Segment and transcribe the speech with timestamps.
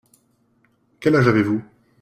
[0.99, 1.63] Quel âge avez-vous?